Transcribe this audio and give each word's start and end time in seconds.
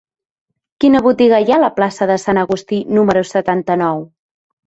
Quina 0.83 1.01
botiga 1.07 1.41
hi 1.43 1.51
ha 1.51 1.57
a 1.59 1.63
la 1.65 1.69
plaça 1.75 2.07
de 2.11 2.17
Sant 2.23 2.41
Agustí 2.45 2.81
número 2.99 3.25
setanta-nou? 3.35 4.05